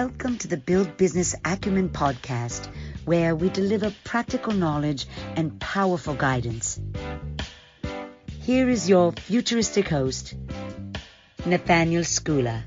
Welcome 0.00 0.36
to 0.40 0.48
the 0.48 0.58
Build 0.58 0.98
Business 0.98 1.34
Acumen 1.46 1.88
podcast, 1.88 2.68
where 3.06 3.34
we 3.34 3.48
deliver 3.48 3.90
practical 4.04 4.52
knowledge 4.52 5.06
and 5.36 5.58
powerful 5.58 6.12
guidance. 6.12 6.78
Here 8.42 8.68
is 8.68 8.90
your 8.90 9.12
futuristic 9.12 9.88
host, 9.88 10.34
Nathaniel 11.46 12.02
Schooler. 12.02 12.64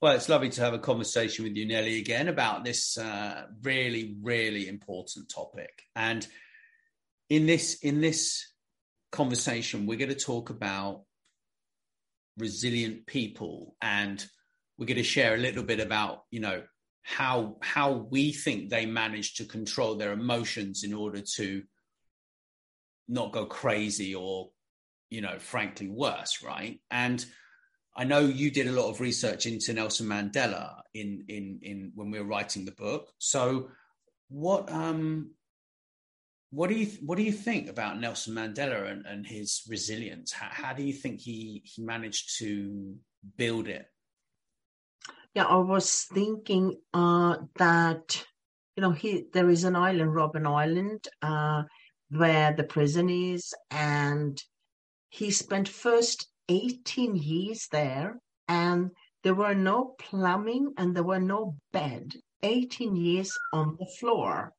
Well, 0.00 0.14
it's 0.14 0.30
lovely 0.30 0.48
to 0.48 0.62
have 0.62 0.72
a 0.72 0.78
conversation 0.78 1.44
with 1.44 1.54
you, 1.54 1.66
Nelly, 1.66 1.98
again 1.98 2.28
about 2.28 2.64
this 2.64 2.96
uh, 2.96 3.48
really, 3.62 4.16
really 4.22 4.66
important 4.66 5.28
topic. 5.28 5.82
And 5.94 6.26
in 7.28 7.44
this 7.44 7.74
in 7.82 8.00
this 8.00 8.50
conversation, 9.12 9.84
we're 9.84 9.98
going 9.98 10.08
to 10.08 10.14
talk 10.14 10.48
about 10.48 11.02
resilient 12.38 13.06
people, 13.06 13.76
and 13.80 14.24
we're 14.78 14.86
going 14.86 14.96
to 14.96 15.02
share 15.02 15.34
a 15.34 15.38
little 15.38 15.62
bit 15.62 15.80
about 15.80 16.24
you 16.30 16.40
know 16.40 16.62
how 17.02 17.56
how 17.62 17.92
we 17.92 18.32
think 18.32 18.68
they 18.68 18.84
manage 18.84 19.34
to 19.34 19.44
control 19.44 19.94
their 19.94 20.12
emotions 20.12 20.82
in 20.82 20.92
order 20.92 21.22
to 21.36 21.62
not 23.08 23.32
go 23.32 23.46
crazy 23.46 24.14
or 24.14 24.50
you 25.08 25.20
know 25.20 25.38
frankly 25.38 25.88
worse 25.88 26.42
right? 26.42 26.80
And 26.90 27.24
i 27.98 28.04
know 28.04 28.20
you 28.20 28.50
did 28.50 28.66
a 28.66 28.72
lot 28.72 28.90
of 28.90 29.00
research 29.00 29.46
into 29.46 29.72
nelson 29.72 30.06
mandela 30.06 30.82
in 30.92 31.24
in 31.28 31.58
in 31.62 31.92
when 31.94 32.10
we 32.10 32.18
were 32.18 32.26
writing 32.26 32.64
the 32.64 32.72
book. 32.72 33.12
So 33.18 33.70
what 34.28 34.70
um 34.70 35.30
what 36.56 36.70
do 36.70 36.74
you 36.74 36.86
what 37.04 37.18
do 37.18 37.22
you 37.22 37.32
think 37.32 37.68
about 37.68 38.00
Nelson 38.00 38.34
Mandela 38.34 38.90
and, 38.90 39.04
and 39.04 39.26
his 39.26 39.62
resilience? 39.68 40.32
How, 40.32 40.48
how 40.50 40.72
do 40.72 40.82
you 40.82 40.94
think 40.94 41.20
he 41.20 41.60
he 41.64 41.82
managed 41.82 42.38
to 42.38 42.94
build 43.36 43.68
it? 43.68 43.84
Yeah, 45.34 45.44
I 45.44 45.56
was 45.56 46.06
thinking 46.14 46.76
uh, 46.94 47.36
that 47.56 48.24
you 48.74 48.80
know 48.80 48.92
he 48.92 49.24
there 49.34 49.50
is 49.50 49.64
an 49.64 49.76
island, 49.76 50.12
Robben 50.12 50.46
Island, 50.46 51.06
uh, 51.20 51.64
where 52.08 52.54
the 52.54 52.64
prison 52.64 53.10
is, 53.10 53.52
and 53.70 54.42
he 55.10 55.30
spent 55.30 55.68
first 55.68 56.26
eighteen 56.48 57.16
years 57.16 57.68
there, 57.70 58.18
and 58.48 58.92
there 59.24 59.34
were 59.34 59.54
no 59.54 59.94
plumbing 59.98 60.72
and 60.78 60.96
there 60.96 61.10
were 61.12 61.20
no 61.20 61.58
bed. 61.74 62.14
Eighteen 62.42 62.96
years 62.96 63.30
on 63.52 63.76
the 63.78 63.90
floor 64.00 64.54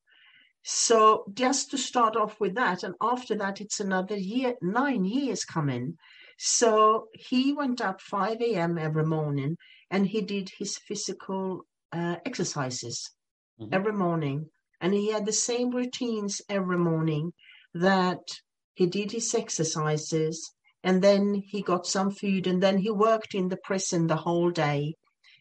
so 0.70 1.24
just 1.34 1.72
to 1.72 1.78
start 1.78 2.18
off 2.18 2.42
with 2.42 2.56
that, 2.56 2.84
and 2.84 2.94
after 3.02 3.36
that, 3.36 3.62
it's 3.62 3.80
another 3.80 4.18
year, 4.18 4.56
nine 4.62 5.06
years 5.06 5.46
coming. 5.46 5.98
So 6.38 7.08
he 7.14 7.54
went 7.54 7.80
up 7.80 8.02
5 8.02 8.42
a.m. 8.42 8.78
every 8.78 9.06
morning 9.06 9.56
and 9.90 10.06
he 10.06 10.20
did 10.20 10.52
his 10.60 10.78
physical 10.78 11.62
uh, 11.94 12.18
exercises 12.26 13.12
mm-hmm. 13.58 13.74
every 13.74 13.94
morning. 13.94 14.50
And 14.82 14.94
he 14.94 15.10
had 15.10 15.26
the 15.26 15.32
same 15.32 15.72
routines 15.72 16.42
every 16.50 16.78
morning 16.78 17.32
that 17.74 18.28
he 18.74 18.88
did 18.88 19.14
his 19.14 19.34
exercises 19.34 20.52
and 20.84 21.02
then 21.02 21.34
he 21.34 21.62
got 21.62 21.88
some 21.88 22.12
food 22.12 22.46
and 22.46 22.62
then 22.62 22.78
he 22.78 22.92
worked 22.92 23.34
in 23.34 23.48
the 23.48 23.58
prison 23.64 24.08
the 24.08 24.18
whole 24.18 24.52
day. 24.52 24.96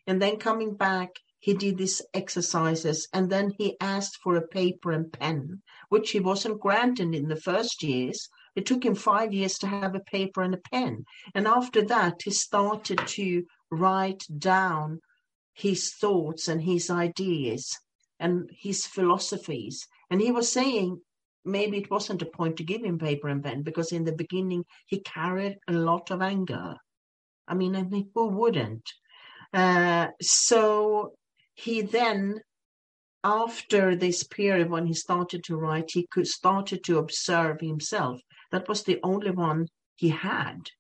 And 0.06 0.22
then 0.22 0.36
coming 0.36 0.77
back, 0.77 1.11
he 1.47 1.55
did 1.55 1.78
these 1.78 2.02
exercises 2.12 3.06
and 3.12 3.30
then 3.30 3.52
he 3.56 3.77
asked 3.80 4.16
for 4.16 4.34
a 4.34 4.48
paper 4.48 4.91
and 4.91 5.12
pen, 5.12 5.62
which 5.91 6.11
he 6.11 6.19
wasn't 6.19 6.58
granted 6.58 7.14
in 7.14 7.28
the 7.28 7.41
first 7.41 7.84
years. 7.84 8.28
It 8.56 8.66
took 8.66 8.84
him 8.84 8.97
five 8.97 9.33
years 9.33 9.57
to 9.58 9.68
have 9.68 9.95
a 9.95 10.01
paper 10.01 10.42
and 10.42 10.55
a 10.55 10.68
pen. 10.73 11.05
And 11.36 11.46
after 11.46 11.83
that, 11.83 12.23
he 12.24 12.33
started 12.33 12.98
to 13.07 13.45
write 13.70 14.24
down 14.36 14.98
his 15.55 15.95
thoughts 15.95 16.48
and 16.48 16.61
his 16.61 16.90
ideas 16.90 17.78
and 18.18 18.51
his 18.52 18.84
philosophies. 18.84 19.86
And 20.11 20.20
he 20.20 20.33
was 20.33 20.51
saying, 20.51 21.01
maybe 21.45 21.78
it 21.78 21.92
wasn't 21.92 22.23
a 22.23 22.27
point 22.39 22.57
to 22.57 22.64
give 22.64 22.83
him 22.83 22.98
paper 22.98 23.28
and 23.28 23.45
pen 23.45 23.63
because 23.63 23.92
in 23.92 24.02
the 24.02 24.20
beginning 24.24 24.64
he 24.86 24.98
carried 24.98 25.58
a 25.68 25.73
lot 25.73 26.11
of 26.11 26.23
anger. 26.23 26.74
I 27.46 27.55
mean, 27.55 27.77
I 27.77 27.84
mean, 27.84 28.11
who 28.17 28.30
wouldn't? 28.30 28.90
Uh, 29.55 30.08
so 30.20 31.13
he 31.56 31.80
then 31.83 32.40
after 33.24 33.96
this 33.96 34.22
period 34.22 34.70
when 34.70 34.86
he 34.86 34.94
started 34.94 35.42
to 35.42 35.56
write 35.56 35.90
he 35.90 36.06
could 36.06 36.28
started 36.28 36.84
to 36.84 36.98
observe 36.98 37.61
himself. 37.61 38.20
That 38.52 38.68
was 38.68 38.84
the 38.84 39.00
only 39.02 39.33
one 39.33 39.66
he 39.96 40.11
had 40.11 40.70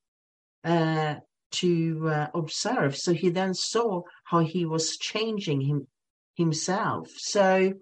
uh, 0.62 1.16
to 1.52 2.08
uh, 2.08 2.26
observe. 2.34 2.96
So 2.96 3.12
he 3.12 3.30
then 3.30 3.54
saw 3.54 4.02
how 4.24 4.40
he 4.40 4.64
was 4.64 4.96
changing 4.98 5.62
him 5.62 5.88
himself. 6.34 7.10
So 7.16 7.72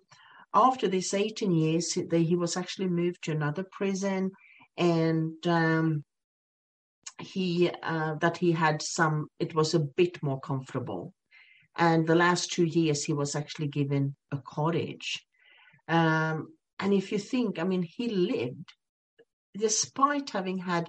after 0.54 0.87
this 0.87 1.12
18 1.12 1.50
years 1.50 1.93
he 1.93 2.37
was 2.37 2.56
actually 2.56 2.88
moved 2.88 3.25
to 3.25 3.33
another 3.33 3.65
prison 3.65 4.31
and 4.78 5.47
um, 5.47 6.04
he 7.19 7.71
uh, 7.83 8.15
that 8.15 8.37
he 8.37 8.53
had 8.53 8.81
some 8.81 9.27
it 9.38 9.54
was 9.54 9.75
a 9.75 9.81
bit 9.81 10.22
more 10.22 10.41
comfortable 10.41 11.12
and 11.77 12.07
the 12.07 12.15
last 12.15 12.53
two 12.53 12.65
years, 12.65 13.05
he 13.05 13.12
was 13.12 13.35
actually 13.35 13.69
given 13.69 14.15
a 14.31 14.39
cottage. 14.39 15.27
Um, 15.89 16.55
and 16.79 16.95
if 16.95 17.11
you 17.11 17.19
think, 17.19 17.59
I 17.59 17.65
mean, 17.65 17.83
he 17.83 18.09
lived, 18.09 18.73
despite 19.57 20.31
having 20.31 20.59
had 20.59 20.89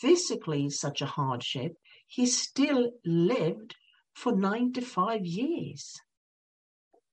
physically 0.00 0.70
such 0.70 1.02
a 1.02 1.06
hardship, 1.06 1.72
he 2.06 2.26
still 2.26 2.92
lived 3.04 3.76
for 4.14 4.34
95 4.34 5.24
years. 5.24 5.94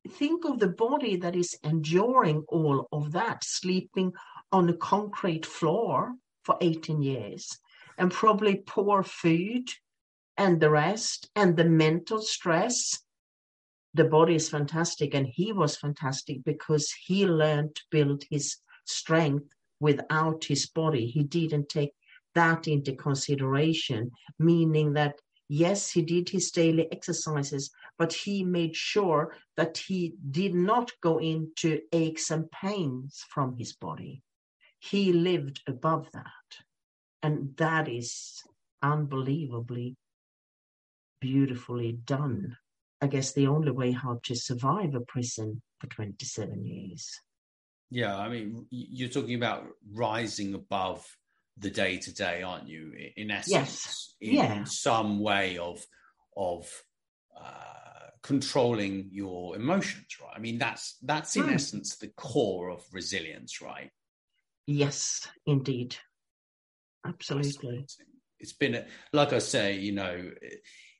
Think 0.07 0.45
of 0.45 0.59
the 0.59 0.69
body 0.69 1.17
that 1.17 1.35
is 1.35 1.57
enduring 1.63 2.45
all 2.47 2.87
of 2.91 3.11
that, 3.11 3.43
sleeping 3.43 4.13
on 4.51 4.69
a 4.69 4.73
concrete 4.73 5.45
floor 5.45 6.13
for 6.43 6.57
18 6.61 7.01
years, 7.01 7.57
and 7.97 8.11
probably 8.11 8.63
poor 8.65 9.03
food 9.03 9.69
and 10.37 10.61
the 10.61 10.69
rest, 10.69 11.29
and 11.35 11.57
the 11.57 11.65
mental 11.65 12.21
stress 12.21 12.99
the 13.93 14.03
body 14.03 14.35
is 14.35 14.49
fantastic 14.49 15.13
and 15.13 15.27
he 15.27 15.51
was 15.51 15.77
fantastic 15.77 16.43
because 16.43 16.91
he 17.05 17.25
learned 17.25 17.75
to 17.75 17.81
build 17.91 18.23
his 18.29 18.57
strength 18.85 19.53
without 19.79 20.43
his 20.45 20.67
body. 20.67 21.07
He 21.07 21.23
didn't 21.23 21.69
take 21.69 21.93
that 22.35 22.67
into 22.67 22.93
consideration 22.95 24.11
meaning 24.37 24.93
that 24.93 25.15
yes 25.47 25.89
he 25.89 26.01
did 26.03 26.29
his 26.29 26.51
daily 26.51 26.87
exercises 26.91 27.71
but 27.97 28.13
he 28.13 28.43
made 28.43 28.75
sure 28.75 29.35
that 29.57 29.77
he 29.77 30.13
did 30.29 30.53
not 30.53 30.91
go 31.01 31.17
into 31.17 31.81
aches 31.91 32.29
and 32.31 32.49
pains 32.51 33.25
from 33.29 33.57
his 33.57 33.73
body. 33.73 34.21
He 34.79 35.11
lived 35.11 35.61
above 35.67 36.07
that. 36.13 36.23
And 37.21 37.57
that 37.57 37.89
is 37.89 38.41
unbelievably 38.81 39.97
beautifully 41.19 41.91
done 41.91 42.55
I 43.01 43.07
guess, 43.07 43.33
the 43.33 43.47
only 43.47 43.71
way 43.71 43.91
how 43.91 44.19
to 44.23 44.35
survive 44.35 44.95
a 44.95 44.99
prison 45.01 45.61
for 45.79 45.87
27 45.87 46.65
years. 46.65 47.09
Yeah, 47.91 48.17
I 48.17 48.29
mean, 48.29 48.67
you're 48.69 49.09
talking 49.09 49.35
about 49.35 49.65
rising 49.91 50.53
above 50.53 51.05
the 51.57 51.69
day 51.69 51.97
to 51.97 52.13
day, 52.13 52.43
aren't 52.43 52.67
you? 52.67 52.93
In 53.15 53.31
essence, 53.31 53.51
yes. 53.51 54.15
in 54.21 54.35
yeah. 54.35 54.63
some 54.65 55.19
way 55.19 55.57
of 55.57 55.83
of 56.37 56.69
uh, 57.37 58.09
controlling 58.21 59.09
your 59.11 59.55
emotions, 59.55 60.05
right? 60.21 60.33
I 60.35 60.39
mean, 60.39 60.57
that's 60.57 60.97
that's 61.01 61.35
in 61.35 61.45
mm. 61.45 61.53
essence 61.53 61.97
the 61.97 62.09
core 62.09 62.69
of 62.69 62.83
resilience, 62.91 63.61
right? 63.61 63.91
Yes, 64.67 65.27
indeed, 65.47 65.95
absolutely. 67.05 67.87
It's 68.39 68.53
been, 68.53 68.75
a, 68.75 68.85
like 69.11 69.33
I 69.33 69.39
say, 69.39 69.77
you 69.77 69.91
know, 69.91 70.31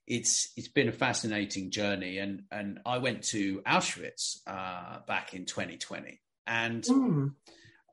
it's 0.09 0.51
it's 0.57 0.67
been 0.67 0.89
a 0.89 0.91
fascinating 0.91 1.69
journey, 1.69 2.17
and 2.17 2.43
and 2.51 2.79
I 2.85 2.97
went 2.97 3.23
to 3.25 3.61
Auschwitz 3.61 4.39
uh, 4.47 4.99
back 5.07 5.35
in 5.35 5.45
2020, 5.45 6.19
and 6.47 6.83
mm. 6.83 7.33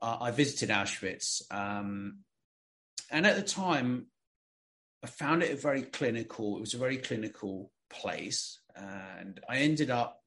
uh, 0.01 0.17
I 0.19 0.31
visited 0.31 0.69
Auschwitz, 0.69 1.43
um, 1.53 2.23
and 3.11 3.27
at 3.27 3.35
the 3.35 3.43
time, 3.43 4.07
I 5.03 5.07
found 5.07 5.43
it 5.43 5.51
a 5.51 5.55
very 5.55 5.83
clinical. 5.83 6.57
It 6.57 6.61
was 6.61 6.73
a 6.73 6.79
very 6.79 6.97
clinical 6.97 7.71
place, 7.89 8.59
and 8.75 9.39
I 9.47 9.57
ended 9.57 9.91
up. 9.91 10.19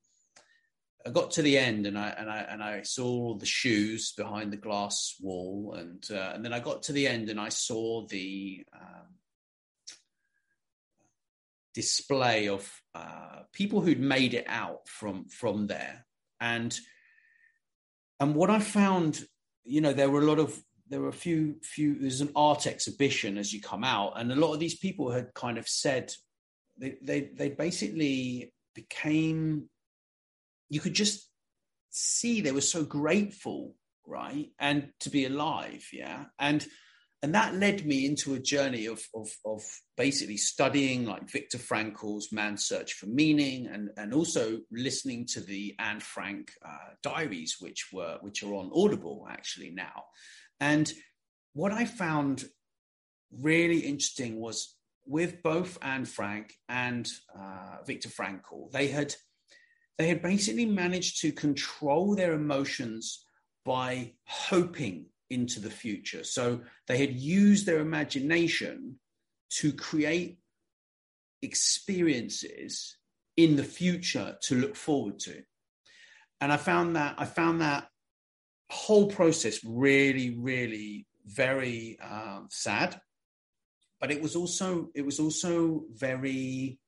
I 1.04 1.10
got 1.10 1.32
to 1.32 1.42
the 1.42 1.58
end, 1.58 1.88
and 1.88 1.98
I 1.98 2.10
and 2.10 2.30
I 2.30 2.38
and 2.38 2.62
I 2.62 2.82
saw 2.82 3.06
all 3.06 3.34
the 3.34 3.46
shoes 3.46 4.12
behind 4.12 4.52
the 4.52 4.56
glass 4.56 5.16
wall, 5.20 5.74
and 5.76 6.06
uh, 6.08 6.32
and 6.34 6.44
then 6.44 6.52
I 6.52 6.60
got 6.60 6.84
to 6.84 6.92
the 6.92 7.08
end, 7.08 7.30
and 7.30 7.40
I 7.40 7.48
saw 7.48 8.06
the 8.06 8.64
um, 8.72 9.08
display 11.74 12.48
of 12.48 12.70
uh, 12.94 13.42
people 13.52 13.80
who'd 13.80 14.00
made 14.00 14.34
it 14.34 14.46
out 14.48 14.88
from 14.88 15.26
from 15.28 15.66
there, 15.66 16.06
and 16.40 16.78
and 18.18 18.34
what 18.34 18.50
I 18.50 18.60
found, 18.60 19.24
you 19.64 19.80
know, 19.80 19.92
there 19.92 20.10
were 20.10 20.20
a 20.20 20.26
lot 20.26 20.38
of 20.38 20.60
there 20.88 21.00
were 21.00 21.08
a 21.08 21.12
few 21.12 21.56
few 21.62 21.98
there's 21.98 22.20
an 22.20 22.32
art 22.34 22.66
exhibition 22.66 23.38
as 23.38 23.52
you 23.52 23.60
come 23.60 23.84
out, 23.84 24.14
and 24.16 24.32
a 24.32 24.36
lot 24.36 24.52
of 24.52 24.60
these 24.60 24.78
people 24.78 25.10
had 25.10 25.32
kind 25.34 25.58
of 25.58 25.68
said 25.68 26.12
they, 26.78 26.96
they 27.02 27.30
they 27.36 27.48
basically 27.50 28.52
became 28.74 29.68
you 30.68 30.80
could 30.80 30.94
just 30.94 31.28
see 31.90 32.40
they 32.40 32.52
were 32.52 32.60
so 32.60 32.84
grateful 32.84 33.74
right? 34.10 34.50
And 34.58 34.90
to 35.00 35.10
be 35.10 35.24
alive 35.24 35.86
yeah? 35.92 36.24
And 36.38 36.66
and 37.22 37.34
that 37.34 37.54
led 37.54 37.84
me 37.84 38.06
into 38.06 38.34
a 38.34 38.38
journey 38.38 38.86
of, 38.86 39.02
of, 39.14 39.28
of 39.44 39.62
basically 39.96 40.38
studying 40.38 41.04
like 41.04 41.30
Viktor 41.30 41.58
Frankl's 41.58 42.32
Man's 42.32 42.64
Search 42.64 42.94
for 42.94 43.06
Meaning, 43.06 43.66
and, 43.66 43.90
and 43.98 44.14
also 44.14 44.60
listening 44.72 45.26
to 45.32 45.40
the 45.40 45.74
Anne 45.78 46.00
Frank 46.00 46.50
uh, 46.64 46.94
diaries, 47.02 47.56
which 47.60 47.88
were 47.92 48.16
which 48.22 48.42
are 48.42 48.54
on 48.54 48.70
Audible 48.74 49.26
actually 49.30 49.70
now. 49.70 50.04
And 50.60 50.90
what 51.52 51.72
I 51.72 51.84
found 51.84 52.44
really 53.30 53.80
interesting 53.80 54.40
was 54.40 54.76
with 55.06 55.42
both 55.42 55.76
Anne 55.82 56.06
Frank 56.06 56.54
and 56.68 57.06
uh, 57.38 57.78
Viktor 57.86 58.08
Frankl, 58.08 58.70
they 58.70 58.88
had 58.88 59.14
they 59.98 60.08
had 60.08 60.22
basically 60.22 60.64
managed 60.64 61.20
to 61.20 61.32
control 61.32 62.14
their 62.14 62.32
emotions 62.32 63.26
by 63.66 64.14
hoping 64.26 65.09
into 65.30 65.60
the 65.60 65.70
future. 65.70 66.24
So 66.24 66.60
they 66.86 66.98
had 66.98 67.12
used 67.12 67.66
their 67.66 67.80
imagination 67.80 68.98
to 69.50 69.72
create 69.72 70.38
experiences 71.42 72.96
in 73.36 73.56
the 73.56 73.64
future 73.64 74.36
to 74.42 74.54
look 74.54 74.76
forward 74.76 75.18
to. 75.20 75.42
And 76.40 76.52
I 76.52 76.56
found 76.56 76.96
that 76.96 77.14
I 77.18 77.24
found 77.24 77.60
that 77.60 77.88
whole 78.70 79.08
process 79.08 79.60
really, 79.64 80.36
really 80.38 81.06
very 81.26 81.98
um, 82.00 82.48
sad. 82.50 83.00
But 84.00 84.10
it 84.10 84.22
was 84.22 84.36
also 84.36 84.88
it 84.94 85.04
was 85.04 85.20
also 85.20 85.84
very 85.92 86.78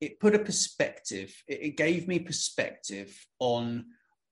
it 0.00 0.20
put 0.20 0.34
a 0.34 0.38
perspective, 0.38 1.34
it, 1.48 1.62
it 1.62 1.76
gave 1.76 2.06
me 2.06 2.18
perspective 2.18 3.26
on 3.38 3.86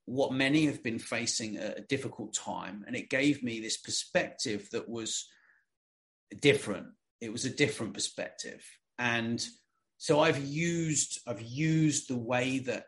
what 0.07 0.33
many 0.33 0.67
have 0.67 0.83
been 0.83 0.99
facing 0.99 1.57
a, 1.57 1.81
difficult 1.89 2.35
time. 2.35 2.85
And 2.87 2.97
it 2.97 3.09
gave 3.09 3.43
me 3.43 3.61
this 3.61 3.77
perspective 3.77 4.69
that 4.73 4.89
was 4.89 5.29
different. 6.41 6.89
It 7.21 7.33
was 7.33 7.45
a 7.45 7.51
different 7.51 7.95
perspective. 7.95 8.65
And 8.99 9.45
so 9.99 10.21
I've 10.21 10.45
used 10.45 11.21
I've 11.27 11.43
used 11.43 12.09
the 12.09 12.19
way 12.19 12.59
that 12.61 12.87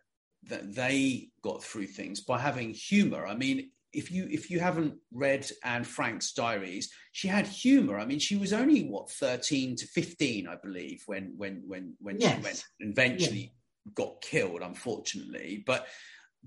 that 0.48 0.74
they 0.74 1.30
got 1.42 1.62
through 1.62 1.86
things 1.86 2.20
by 2.20 2.38
having 2.38 2.70
humor. 2.70 3.26
I 3.26 3.34
mean, 3.34 3.70
if 3.92 4.10
you 4.10 4.26
if 4.30 4.50
you 4.50 4.60
haven't 4.60 4.94
read 5.12 5.48
Anne 5.62 5.84
Frank's 5.84 6.32
diaries, 6.32 6.90
she 7.12 7.28
had 7.28 7.46
humor. 7.46 7.98
I 7.98 8.04
mean, 8.04 8.18
she 8.18 8.36
was 8.36 8.52
only 8.52 8.82
what 8.82 9.10
thirteen 9.10 9.76
to 9.76 9.86
fifteen, 9.86 10.48
I 10.48 10.56
believe, 10.56 11.02
when 11.06 11.34
when 11.36 11.62
when 11.66 11.94
when 12.00 12.20
yes. 12.20 12.36
she 12.36 12.42
went 12.42 12.64
eventually 12.80 13.52
yes. 13.86 13.94
got 13.94 14.20
killed, 14.20 14.62
unfortunately. 14.62 15.62
But 15.64 15.86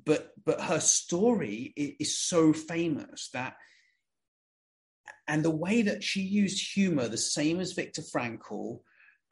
but 0.05 0.31
but 0.45 0.61
her 0.61 0.79
story 0.79 1.73
is 1.75 2.17
so 2.17 2.53
famous 2.53 3.29
that 3.33 3.55
and 5.27 5.43
the 5.43 5.49
way 5.49 5.81
that 5.81 6.03
she 6.03 6.21
used 6.21 6.73
humor 6.73 7.07
the 7.07 7.17
same 7.17 7.59
as 7.59 7.73
Viktor 7.73 8.01
Frankl 8.01 8.81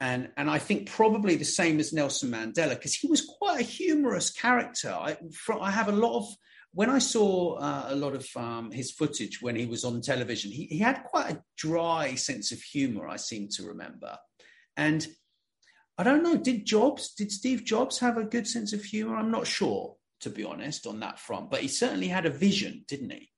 and 0.00 0.30
and 0.36 0.50
I 0.50 0.58
think 0.58 0.90
probably 0.90 1.36
the 1.36 1.44
same 1.44 1.78
as 1.80 1.92
Nelson 1.92 2.30
Mandela 2.30 2.70
because 2.70 2.94
he 2.94 3.06
was 3.06 3.24
quite 3.24 3.60
a 3.60 3.64
humorous 3.64 4.30
character. 4.30 4.90
I, 4.90 5.16
I 5.60 5.70
have 5.70 5.88
a 5.88 5.92
lot 5.92 6.18
of 6.18 6.28
when 6.72 6.90
I 6.90 6.98
saw 6.98 7.54
uh, 7.54 7.86
a 7.88 7.96
lot 7.96 8.14
of 8.14 8.28
um, 8.36 8.70
his 8.70 8.90
footage 8.90 9.40
when 9.40 9.56
he 9.56 9.64
was 9.64 9.84
on 9.84 10.02
television 10.02 10.50
he, 10.50 10.66
he 10.66 10.78
had 10.78 11.04
quite 11.04 11.30
a 11.30 11.42
dry 11.56 12.14
sense 12.14 12.52
of 12.52 12.60
humor 12.60 13.08
I 13.08 13.16
seem 13.16 13.48
to 13.52 13.64
remember. 13.64 14.18
And 14.76 15.06
I 15.96 16.02
don't 16.02 16.22
know 16.22 16.36
did 16.36 16.66
Jobs 16.66 17.14
did 17.14 17.32
Steve 17.32 17.64
Jobs 17.64 17.98
have 18.00 18.18
a 18.18 18.24
good 18.24 18.46
sense 18.46 18.74
of 18.74 18.84
humor? 18.84 19.16
I'm 19.16 19.30
not 19.30 19.46
sure 19.46 19.96
to 20.20 20.30
be 20.30 20.44
honest, 20.44 20.86
on 20.86 21.00
that 21.00 21.18
front. 21.18 21.50
But 21.50 21.60
he 21.60 21.68
certainly 21.68 22.08
had 22.08 22.26
a 22.26 22.30
vision, 22.30 22.84
didn't 22.88 23.10
he? 23.10 23.30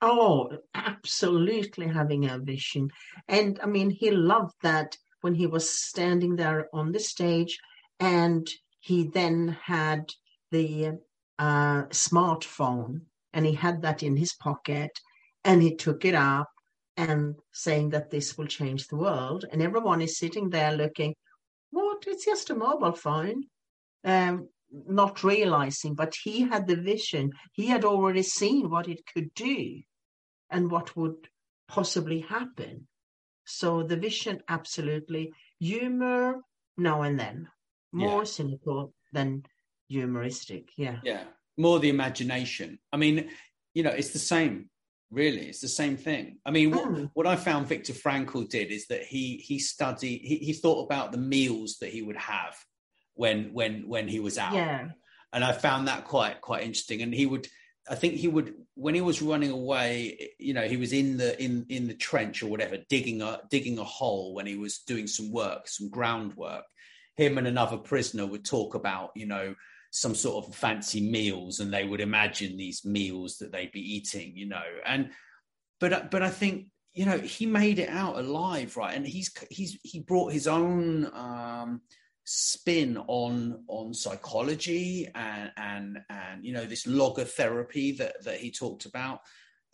Oh, 0.00 0.50
absolutely 0.74 1.86
having 1.86 2.28
a 2.28 2.38
vision. 2.38 2.90
And 3.28 3.58
I 3.62 3.66
mean, 3.66 3.90
he 3.90 4.10
loved 4.10 4.54
that 4.62 4.96
when 5.20 5.34
he 5.34 5.46
was 5.46 5.70
standing 5.70 6.34
there 6.34 6.68
on 6.72 6.90
the 6.90 6.98
stage 6.98 7.58
and 8.00 8.48
he 8.80 9.04
then 9.04 9.56
had 9.62 10.10
the 10.50 10.98
uh, 11.38 11.82
smartphone 11.84 13.02
and 13.32 13.46
he 13.46 13.54
had 13.54 13.82
that 13.82 14.02
in 14.02 14.16
his 14.16 14.34
pocket 14.34 14.90
and 15.44 15.62
he 15.62 15.76
took 15.76 16.04
it 16.04 16.16
up 16.16 16.50
and 16.96 17.36
saying 17.52 17.90
that 17.90 18.10
this 18.10 18.36
will 18.36 18.46
change 18.46 18.88
the 18.88 18.96
world. 18.96 19.44
And 19.50 19.62
everyone 19.62 20.02
is 20.02 20.18
sitting 20.18 20.50
there 20.50 20.72
looking, 20.72 21.14
what? 21.70 22.04
It's 22.06 22.24
just 22.24 22.50
a 22.50 22.54
mobile 22.54 22.92
phone. 22.92 23.44
Um, 24.04 24.48
not 24.72 25.22
realizing, 25.22 25.94
but 25.94 26.14
he 26.24 26.42
had 26.42 26.66
the 26.66 26.76
vision. 26.76 27.30
He 27.52 27.66
had 27.66 27.84
already 27.84 28.22
seen 28.22 28.70
what 28.70 28.88
it 28.88 29.02
could 29.12 29.32
do 29.34 29.82
and 30.50 30.70
what 30.70 30.96
would 30.96 31.28
possibly 31.68 32.20
happen. 32.20 32.88
So 33.44 33.82
the 33.82 33.96
vision, 33.96 34.42
absolutely. 34.48 35.32
Humor 35.60 36.40
now 36.76 37.02
and 37.02 37.18
then, 37.18 37.48
more 37.92 38.20
yeah. 38.20 38.24
cynical 38.24 38.94
than 39.12 39.44
humoristic. 39.88 40.70
Yeah. 40.76 40.98
Yeah. 41.04 41.24
More 41.56 41.78
the 41.78 41.90
imagination. 41.90 42.78
I 42.92 42.96
mean, 42.96 43.28
you 43.74 43.82
know, 43.82 43.90
it's 43.90 44.10
the 44.10 44.18
same. 44.18 44.70
Really, 45.10 45.48
it's 45.48 45.60
the 45.60 45.68
same 45.68 45.98
thing. 45.98 46.38
I 46.46 46.50
mean, 46.50 46.70
what, 46.70 46.88
mm. 46.88 47.10
what 47.12 47.26
I 47.26 47.36
found 47.36 47.66
Viktor 47.66 47.92
Frankl 47.92 48.48
did 48.48 48.70
is 48.70 48.86
that 48.86 49.02
he 49.02 49.36
he 49.36 49.58
studied, 49.58 50.22
he, 50.22 50.36
he 50.36 50.54
thought 50.54 50.86
about 50.86 51.12
the 51.12 51.18
meals 51.18 51.76
that 51.80 51.90
he 51.90 52.00
would 52.00 52.16
have 52.16 52.56
when 53.14 53.52
when 53.52 53.88
when 53.88 54.08
he 54.08 54.20
was 54.20 54.38
out. 54.38 54.54
Yeah. 54.54 54.88
And 55.32 55.44
I 55.44 55.52
found 55.52 55.88
that 55.88 56.04
quite 56.04 56.40
quite 56.40 56.62
interesting. 56.62 57.02
And 57.02 57.14
he 57.14 57.26
would 57.26 57.48
I 57.88 57.94
think 57.94 58.14
he 58.14 58.28
would 58.28 58.54
when 58.74 58.94
he 58.94 59.00
was 59.00 59.22
running 59.22 59.50
away, 59.50 60.30
you 60.38 60.54
know, 60.54 60.68
he 60.68 60.76
was 60.76 60.92
in 60.92 61.16
the 61.16 61.40
in 61.42 61.66
in 61.68 61.88
the 61.88 61.94
trench 61.94 62.42
or 62.42 62.46
whatever, 62.46 62.78
digging 62.88 63.22
a 63.22 63.40
digging 63.50 63.78
a 63.78 63.84
hole 63.84 64.34
when 64.34 64.46
he 64.46 64.56
was 64.56 64.78
doing 64.78 65.06
some 65.06 65.32
work, 65.32 65.68
some 65.68 65.88
groundwork. 65.88 66.64
Him 67.16 67.38
and 67.38 67.46
another 67.46 67.76
prisoner 67.76 68.24
would 68.24 68.44
talk 68.44 68.74
about, 68.74 69.10
you 69.14 69.26
know, 69.26 69.54
some 69.90 70.14
sort 70.14 70.46
of 70.46 70.54
fancy 70.54 71.00
meals, 71.00 71.60
and 71.60 71.72
they 71.72 71.84
would 71.84 72.00
imagine 72.00 72.56
these 72.56 72.84
meals 72.84 73.36
that 73.38 73.52
they'd 73.52 73.72
be 73.72 73.96
eating, 73.96 74.36
you 74.36 74.46
know. 74.46 74.62
And 74.86 75.10
but 75.80 76.10
but 76.10 76.22
I 76.22 76.30
think 76.30 76.68
you 76.94 77.04
know 77.04 77.18
he 77.18 77.46
made 77.46 77.78
it 77.78 77.90
out 77.90 78.16
alive, 78.16 78.76
right? 78.76 78.96
And 78.96 79.06
he's 79.06 79.30
he's 79.50 79.78
he 79.82 80.00
brought 80.00 80.32
his 80.32 80.46
own 80.46 81.06
um, 81.14 81.82
spin 82.24 82.96
on 83.08 83.64
on 83.68 83.92
psychology 83.92 85.08
and 85.14 85.50
and 85.56 85.98
and 86.08 86.44
you 86.44 86.52
know 86.52 86.64
this 86.64 86.86
logotherapy 86.86 87.96
that 87.98 88.22
that 88.24 88.38
he 88.38 88.50
talked 88.50 88.84
about. 88.86 89.20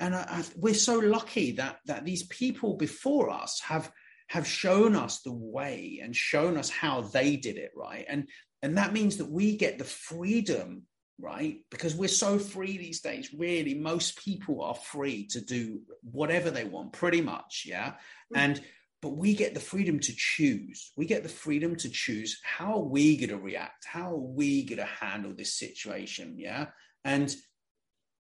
And 0.00 0.14
I, 0.14 0.21
I, 0.21 0.45
we're 0.57 0.75
so 0.75 0.99
lucky 0.99 1.52
that 1.52 1.78
that 1.87 2.05
these 2.05 2.23
people 2.25 2.76
before 2.76 3.31
us 3.31 3.61
have 3.64 3.90
have 4.28 4.47
shown 4.47 4.95
us 4.95 5.21
the 5.21 5.33
way 5.33 6.00
and 6.02 6.14
shown 6.14 6.57
us 6.57 6.71
how 6.71 7.02
they 7.02 7.37
did 7.37 7.57
it 7.57 7.73
right? 7.76 8.07
And 8.09 8.28
and 8.62 8.76
that 8.78 8.93
means 8.93 9.19
that 9.19 9.31
we 9.31 9.57
get 9.57 9.78
the 9.78 9.85
freedom 9.85 10.83
right? 11.21 11.64
Because 11.73 11.97
we're 11.97 12.09
so 12.09 12.38
free 12.38 12.78
these 12.78 13.00
days 13.00 13.35
really. 13.37 13.75
Most 13.75 14.25
people 14.25 14.62
are 14.62 14.76
free 14.76 15.26
to 15.28 15.40
do 15.40 15.81
whatever 16.02 16.49
they 16.50 16.62
want 16.62 16.93
pretty 16.93 17.21
much 17.21 17.64
yeah? 17.67 17.88
Mm-hmm. 17.88 18.37
and 18.37 18.62
but 19.00 19.11
we 19.11 19.35
get 19.35 19.55
the 19.55 19.61
freedom 19.61 20.00
to 20.00 20.12
choose. 20.17 20.93
We 20.97 21.07
get 21.07 21.23
the 21.23 21.28
freedom 21.28 21.76
to 21.76 21.88
choose 21.88 22.40
how 22.43 22.75
are 22.75 22.85
we 22.85 23.17
going 23.17 23.31
to 23.31 23.38
react? 23.38 23.87
How 23.87 24.12
are 24.12 24.17
we 24.17 24.64
going 24.64 24.78
to 24.78 24.85
handle 24.85 25.33
this 25.35 25.55
situation? 25.55 26.37
Yeah. 26.37 26.67
And, 27.05 27.35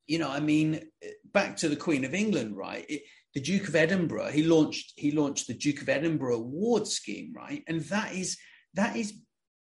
you 0.08 0.20
know, 0.20 0.30
I 0.30 0.42
mean, 0.42 0.82
back 1.34 1.56
to 1.58 1.70
the 1.70 1.78
Queen 1.78 2.04
of 2.04 2.14
England, 2.14 2.58
right? 2.58 2.86
It, 2.90 3.04
the 3.34 3.42
Duke 3.42 3.68
of 3.68 3.76
Edinburgh, 3.76 4.32
he 4.32 4.44
launched, 4.44 4.94
he 4.98 5.12
launched 5.12 5.48
the 5.48 5.54
Duke 5.54 5.82
of 5.82 5.90
Edinburgh 5.90 6.38
Award 6.38 6.88
scheme, 6.88 7.34
right? 7.36 7.64
And 7.68 7.82
that 7.82 8.14
is, 8.14 8.38
that 8.74 8.96
is 8.96 9.14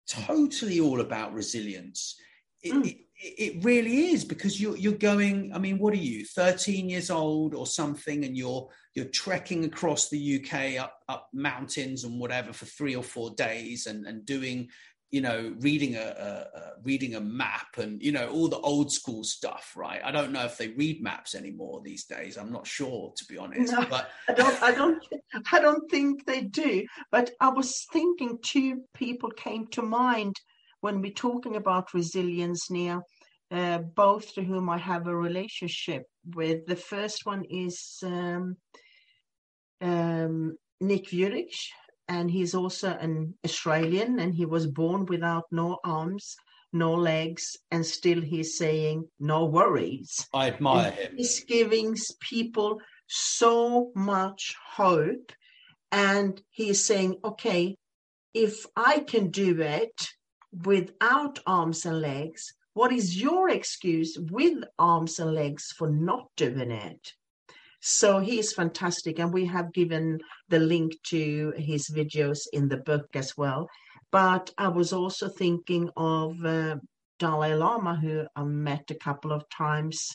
totally 0.07 0.79
all 0.79 1.01
about 1.01 1.33
resilience. 1.33 2.15
It, 2.61 2.73
mm. 2.73 2.87
it, 2.87 2.97
it 3.23 3.63
really 3.63 4.07
is 4.07 4.25
because 4.25 4.59
you're 4.59 4.75
you're 4.75 4.93
going. 4.93 5.51
I 5.53 5.57
mean, 5.57 5.79
what 5.79 5.93
are 5.93 5.97
you, 5.97 6.25
13 6.25 6.89
years 6.89 7.09
old 7.09 7.55
or 7.55 7.65
something, 7.65 8.25
and 8.25 8.37
you're 8.37 8.69
you're 8.95 9.05
trekking 9.05 9.65
across 9.65 10.09
the 10.09 10.43
UK 10.43 10.81
up 10.81 10.99
up 11.07 11.29
mountains 11.33 12.03
and 12.03 12.19
whatever 12.19 12.51
for 12.51 12.65
three 12.65 12.95
or 12.95 13.03
four 13.03 13.31
days, 13.31 13.87
and 13.87 14.05
and 14.05 14.25
doing, 14.25 14.69
you 15.09 15.21
know, 15.21 15.55
reading 15.59 15.95
a, 15.95 16.01
a, 16.01 16.57
a 16.57 16.71
reading 16.83 17.15
a 17.15 17.21
map 17.21 17.77
and 17.77 18.03
you 18.03 18.11
know 18.11 18.27
all 18.27 18.49
the 18.49 18.59
old 18.59 18.91
school 18.91 19.23
stuff, 19.23 19.71
right? 19.77 20.01
I 20.03 20.11
don't 20.11 20.33
know 20.33 20.43
if 20.43 20.57
they 20.57 20.69
read 20.69 21.01
maps 21.01 21.33
anymore 21.33 21.81
these 21.81 22.03
days. 22.03 22.37
I'm 22.37 22.51
not 22.51 22.67
sure 22.67 23.13
to 23.15 23.25
be 23.25 23.37
honest. 23.37 23.71
No, 23.71 23.85
but 23.89 24.09
I 24.27 24.33
don't. 24.33 24.63
I 24.63 24.71
don't. 24.71 25.03
I 25.51 25.59
don't 25.61 25.89
think 25.89 26.25
they 26.25 26.41
do. 26.41 26.85
But 27.09 27.31
I 27.39 27.49
was 27.49 27.85
thinking 27.93 28.39
two 28.43 28.81
people 28.93 29.31
came 29.31 29.67
to 29.67 29.81
mind 29.81 30.35
when 30.83 31.01
we're 31.01 31.11
talking 31.11 31.55
about 31.55 31.93
resilience 31.93 32.69
now 32.69 33.03
uh, 33.51 33.77
both 33.77 34.33
to 34.33 34.43
whom 34.43 34.69
I 34.69 34.77
have 34.77 35.07
a 35.07 35.15
relationship 35.15 36.03
with. 36.35 36.65
The 36.65 36.75
first 36.75 37.25
one 37.25 37.45
is 37.49 37.99
um, 38.03 38.57
um, 39.79 40.57
Nick 40.81 41.05
Vujicic, 41.09 41.53
and 42.07 42.29
he's 42.29 42.53
also 42.53 42.89
an 42.89 43.35
Australian, 43.45 44.19
and 44.19 44.33
he 44.33 44.45
was 44.45 44.67
born 44.67 45.05
without 45.05 45.45
no 45.51 45.77
arms, 45.85 46.35
no 46.73 46.93
legs, 46.95 47.57
and 47.71 47.85
still 47.85 48.21
he's 48.21 48.57
saying 48.57 49.07
no 49.19 49.45
worries. 49.45 50.27
I 50.33 50.47
admire 50.47 50.87
And 50.87 50.95
him. 50.95 51.13
He's 51.17 51.45
giving 51.45 51.95
people 52.19 52.81
so 53.07 53.91
much 53.95 54.55
hope, 54.71 55.31
and 55.91 56.41
he's 56.49 56.83
saying, 56.83 57.19
okay, 57.23 57.77
if 58.33 58.65
I 58.75 58.99
can 58.99 59.29
do 59.29 59.61
it 59.61 60.09
without 60.63 61.39
arms 61.45 61.85
and 61.85 62.01
legs, 62.01 62.53
what 62.73 62.91
is 62.91 63.21
your 63.21 63.49
excuse 63.49 64.17
with 64.17 64.63
arms 64.79 65.19
and 65.19 65.33
legs 65.33 65.71
for 65.77 65.89
not 65.89 66.29
doing 66.35 66.71
it? 66.71 67.13
So 67.81 68.19
he 68.19 68.39
is 68.39 68.53
fantastic, 68.53 69.19
and 69.19 69.33
we 69.33 69.45
have 69.45 69.73
given 69.73 70.19
the 70.49 70.59
link 70.59 70.93
to 71.07 71.53
his 71.57 71.89
videos 71.89 72.47
in 72.53 72.69
the 72.69 72.77
book 72.77 73.07
as 73.13 73.35
well. 73.35 73.69
But 74.11 74.51
I 74.57 74.69
was 74.69 74.93
also 74.93 75.27
thinking 75.27 75.89
of 75.97 76.43
uh, 76.45 76.77
Dalai 77.19 77.55
Lama, 77.55 77.95
who 77.95 78.25
I 78.35 78.43
met 78.43 78.89
a 78.89 78.95
couple 78.95 79.31
of 79.31 79.49
times 79.49 80.07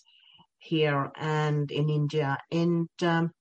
here 0.58 1.10
and 1.16 1.70
in 1.70 1.90
India, 1.90 2.38
and 2.50 2.88
um, 3.02 3.32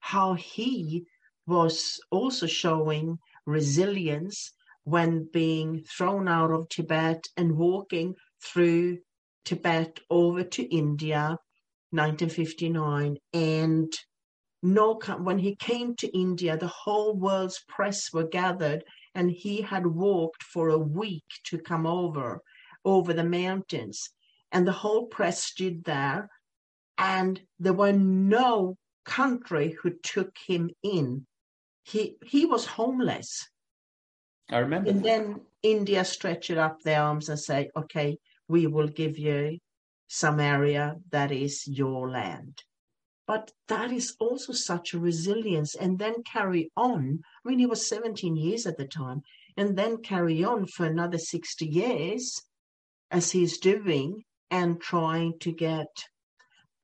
how 0.00 0.34
he 0.34 1.04
was 1.46 2.00
also 2.10 2.46
showing 2.46 3.18
resilience 3.44 4.52
when 4.84 5.28
being 5.32 5.82
thrown 5.84 6.28
out 6.28 6.50
of 6.50 6.68
Tibet 6.68 7.24
and 7.36 7.56
walking 7.56 8.14
through 8.42 8.98
Tibet 9.44 10.00
over 10.10 10.44
to 10.44 10.62
India 10.62 11.36
1959 11.90 13.16
and 13.32 13.92
no 14.62 14.98
when 15.18 15.38
he 15.38 15.54
came 15.56 15.94
to 15.96 16.18
India 16.18 16.56
the 16.56 16.66
whole 16.66 17.14
world's 17.14 17.62
press 17.68 18.12
were 18.12 18.26
gathered 18.26 18.84
and 19.14 19.30
he 19.30 19.62
had 19.62 19.86
walked 19.86 20.42
for 20.42 20.68
a 20.68 20.78
week 20.78 21.24
to 21.44 21.58
come 21.58 21.86
over 21.86 22.40
over 22.84 23.12
the 23.12 23.24
mountains. 23.24 24.10
And 24.52 24.66
the 24.66 24.72
whole 24.72 25.06
press 25.06 25.42
stood 25.42 25.84
there 25.84 26.28
and 26.98 27.40
there 27.58 27.72
were 27.72 27.92
no 27.92 28.76
country 29.04 29.76
who 29.82 29.90
took 30.02 30.36
him 30.46 30.70
in. 30.82 31.26
He 31.82 32.16
he 32.24 32.46
was 32.46 32.66
homeless 32.66 33.46
I 34.50 34.58
remember. 34.58 34.90
and 34.90 35.04
then 35.04 35.40
India 35.62 36.04
stretched 36.04 36.50
up 36.50 36.82
their 36.82 37.02
arms 37.02 37.28
and 37.28 37.38
say, 37.38 37.70
okay, 37.76 38.18
we 38.48 38.66
will 38.66 38.88
give 38.88 39.18
you 39.18 39.58
some 40.08 40.38
area 40.38 40.96
that 41.10 41.32
is 41.32 41.66
your 41.66 42.10
land. 42.10 42.62
But 43.26 43.52
that 43.68 43.90
is 43.90 44.14
also 44.20 44.52
such 44.52 44.92
a 44.92 44.98
resilience 44.98 45.74
and 45.74 45.98
then 45.98 46.22
carry 46.24 46.70
on. 46.76 47.20
I 47.44 47.48
mean, 47.48 47.58
he 47.58 47.66
was 47.66 47.88
17 47.88 48.36
years 48.36 48.66
at 48.66 48.76
the 48.76 48.86
time 48.86 49.22
and 49.56 49.78
then 49.78 50.02
carry 50.02 50.44
on 50.44 50.66
for 50.66 50.84
another 50.84 51.16
60 51.16 51.64
years 51.66 52.42
as 53.10 53.32
he's 53.32 53.58
doing 53.58 54.24
and 54.50 54.78
trying 54.78 55.38
to 55.38 55.52
get 55.52 55.88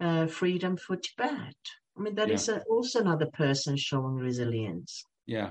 uh, 0.00 0.26
freedom 0.28 0.78
for 0.78 0.96
Tibet. 0.96 1.56
I 1.98 2.00
mean, 2.00 2.14
that 2.14 2.28
Yeah. 2.28 2.34
is 2.36 2.48
a, 2.48 2.62
also 2.62 3.00
another 3.00 3.26
person 3.26 3.76
showing 3.76 4.14
resilience. 4.14 5.04
Yeah. 5.26 5.50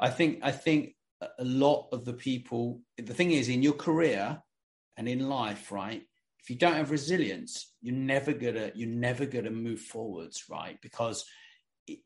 I 0.00 0.10
think 0.10 0.40
I 0.42 0.50
think 0.50 0.96
a- 1.20 1.44
lot 1.44 1.88
of 1.92 2.04
the 2.04 2.12
people 2.12 2.80
the 2.96 3.14
thing 3.14 3.32
is 3.32 3.48
in 3.48 3.62
your 3.62 3.72
career 3.74 4.40
and 4.96 5.08
in 5.08 5.28
life, 5.28 5.70
right? 5.72 6.02
If 6.40 6.50
you 6.50 6.56
don't 6.56 6.74
have 6.74 6.90
resilience, 6.90 7.72
you're 7.82 7.94
never 7.94 8.32
gonna 8.32 8.72
you're 8.74 8.88
never 8.88 9.26
gonna 9.26 9.50
move 9.50 9.80
forwards, 9.80 10.44
right? 10.48 10.78
Because 10.82 11.24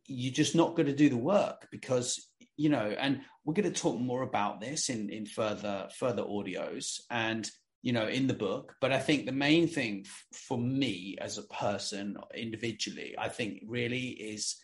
you're 0.06 0.32
just 0.32 0.54
not 0.54 0.76
going 0.76 0.86
to 0.86 0.94
do 0.94 1.08
the 1.08 1.16
work 1.16 1.68
because 1.70 2.28
you 2.56 2.68
know 2.68 2.94
and 2.98 3.20
we're 3.44 3.54
going 3.54 3.72
to 3.72 3.80
talk 3.80 3.98
more 3.98 4.22
about 4.22 4.60
this 4.60 4.88
in 4.88 5.10
in 5.10 5.26
further 5.26 5.88
further 5.96 6.22
audios 6.22 7.00
and 7.10 7.50
you 7.82 7.92
know 7.92 8.06
in 8.06 8.26
the 8.26 8.34
book 8.34 8.74
but 8.80 8.92
i 8.92 8.98
think 8.98 9.26
the 9.26 9.32
main 9.32 9.66
thing 9.66 10.04
f- 10.06 10.24
for 10.32 10.58
me 10.58 11.16
as 11.20 11.38
a 11.38 11.42
person 11.44 12.16
individually 12.34 13.14
i 13.18 13.28
think 13.28 13.60
really 13.66 14.08
is 14.10 14.56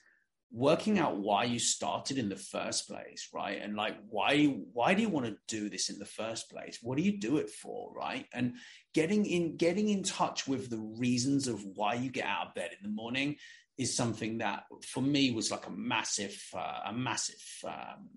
working 0.51 0.99
out 0.99 1.19
why 1.19 1.45
you 1.45 1.59
started 1.59 2.17
in 2.17 2.29
the 2.29 2.37
first 2.37 2.89
place 2.89 3.29
right? 3.35 3.61
And 3.63 3.77
like 3.77 3.97
why 4.09 4.47
why 4.73 4.95
do 4.95 5.03
you 5.03 5.09
want 5.09 5.27
to 5.27 5.37
do 5.47 5.69
this 5.69 5.91
in 5.91 5.99
the 5.99 6.07
first 6.07 6.51
place? 6.51 6.79
What 6.83 6.97
do 6.97 7.05
you 7.05 7.19
do 7.19 7.37
it 7.37 7.51
for 7.51 7.93
right? 7.95 8.27
And 8.33 8.55
getting 8.95 9.27
in 9.27 9.57
getting 9.57 9.89
in 9.89 10.03
touch 10.03 10.49
with 10.49 10.71
the 10.71 10.79
reasons 10.79 11.49
of 11.49 11.63
why 11.75 11.95
you 11.95 12.11
get 12.11 12.25
out 12.25 12.49
of 12.49 12.55
bed 12.55 12.71
in 12.73 12.83
the 12.83 12.95
morning 12.95 13.37
is 13.77 13.95
something 13.97 14.39
that 14.39 14.65
for 14.87 15.03
me 15.03 15.31
was 15.31 15.51
like 15.51 15.67
a 15.67 15.71
massive 15.71 16.43
uh, 16.55 16.81
a 16.87 16.93
massive 16.93 17.45
um, 17.65 18.09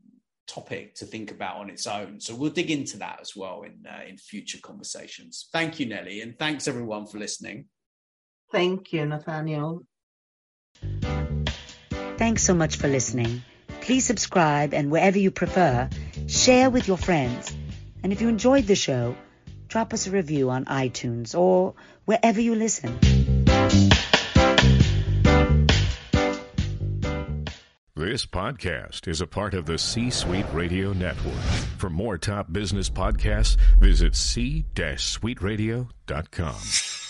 topic 0.47 0.95
to 0.95 1.05
think 1.05 1.31
about 1.31 1.57
on 1.57 1.69
its 1.69 1.87
own. 1.87 2.19
So 2.19 2.35
we'll 2.35 2.51
dig 2.51 2.71
into 2.71 2.97
that 2.97 3.19
as 3.21 3.35
well 3.35 3.63
in 3.63 3.85
uh, 3.87 4.03
in 4.07 4.17
future 4.17 4.59
conversations. 4.61 5.49
Thank 5.51 5.79
you 5.79 5.85
nelly 5.85 6.21
and 6.21 6.37
thanks 6.39 6.67
everyone 6.67 7.05
for 7.07 7.19
listening. 7.19 7.65
Thank 8.51 8.91
you, 8.91 9.05
Nathaniel. 9.05 9.85
Thanks 12.21 12.43
so 12.43 12.53
much 12.53 12.77
for 12.77 12.87
listening. 12.87 13.41
Please 13.81 14.05
subscribe 14.05 14.75
and 14.75 14.91
wherever 14.91 15.17
you 15.17 15.31
prefer, 15.31 15.89
share 16.27 16.69
with 16.69 16.87
your 16.87 16.97
friends. 16.97 17.51
And 18.03 18.13
if 18.13 18.21
you 18.21 18.29
enjoyed 18.29 18.67
the 18.67 18.75
show, 18.75 19.15
drop 19.67 19.91
us 19.91 20.05
a 20.05 20.11
review 20.11 20.51
on 20.51 20.65
iTunes 20.65 21.35
or 21.35 21.73
wherever 22.05 22.39
you 22.39 22.53
listen. 22.53 22.99
This 27.95 28.27
podcast 28.27 29.07
is 29.07 29.21
a 29.21 29.25
part 29.25 29.55
of 29.55 29.65
the 29.65 29.79
C 29.79 30.11
Suite 30.11 30.45
Radio 30.53 30.93
Network. 30.93 31.41
For 31.79 31.89
more 31.89 32.19
top 32.19 32.53
business 32.53 32.87
podcasts, 32.87 33.57
visit 33.79 34.15
c-suiteradio.com. 34.15 37.00